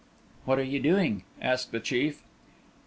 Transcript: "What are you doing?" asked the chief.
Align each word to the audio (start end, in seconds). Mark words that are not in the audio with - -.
"What 0.45 0.57
are 0.57 0.63
you 0.63 0.79
doing?" 0.79 1.25
asked 1.39 1.71
the 1.71 1.79
chief. 1.79 2.23